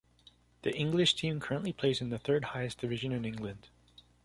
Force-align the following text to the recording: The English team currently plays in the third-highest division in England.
The 0.63 0.75
English 0.75 1.13
team 1.13 1.39
currently 1.39 1.73
plays 1.73 2.01
in 2.01 2.09
the 2.09 2.17
third-highest 2.17 2.79
division 2.79 3.11
in 3.11 3.23
England. 3.23 3.69